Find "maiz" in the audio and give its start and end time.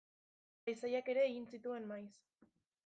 1.93-2.11